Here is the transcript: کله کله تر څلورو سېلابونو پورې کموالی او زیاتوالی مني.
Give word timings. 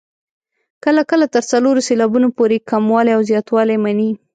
کله 0.83 1.01
کله 1.11 1.25
تر 1.33 1.43
څلورو 1.51 1.81
سېلابونو 1.87 2.27
پورې 2.37 2.63
کموالی 2.69 3.11
او 3.17 3.21
زیاتوالی 3.29 3.77
مني. 3.83 4.09